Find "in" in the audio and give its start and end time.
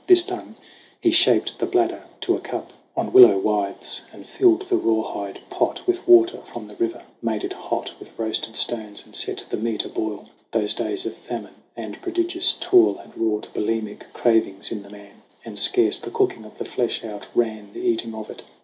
14.71-14.81